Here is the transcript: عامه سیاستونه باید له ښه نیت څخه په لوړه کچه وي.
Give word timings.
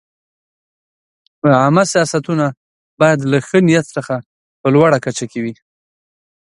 عامه 1.61 1.83
سیاستونه 1.91 2.47
باید 2.99 3.19
له 3.31 3.37
ښه 3.47 3.57
نیت 3.67 3.85
څخه 3.95 4.15
په 4.61 4.67
لوړه 4.75 4.97
کچه 5.05 5.25
وي. 5.43 5.53